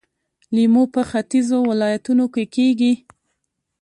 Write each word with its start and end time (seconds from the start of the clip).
لیمو 0.55 0.83
په 0.93 1.01
ختیځو 1.09 1.57
ولایتونو 1.69 2.25
کې 2.33 2.43
کیږي. 2.55 2.93